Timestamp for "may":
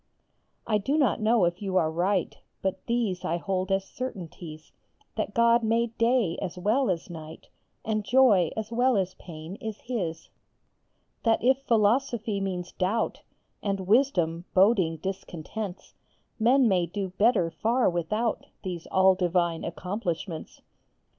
16.67-16.87